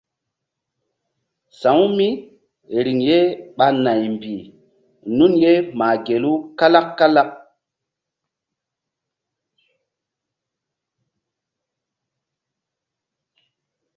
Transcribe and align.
Sa̧wu 1.59 1.83
mí 1.97 2.07
riŋ 2.85 2.99
ye 3.09 3.19
ɓa 3.57 3.67
naymbih 3.83 4.41
nun 5.17 5.33
ye 5.43 5.51
mah 5.77 5.95
gelu 6.05 6.33
kalak 6.59 6.87
kalak. 6.99 7.29